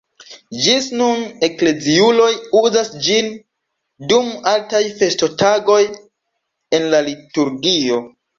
[0.67, 2.29] Ĝis nun ekleziuloj
[2.61, 3.29] uzas ĝin
[4.13, 5.79] dum altaj festotagoj
[6.81, 8.03] en la liturgio.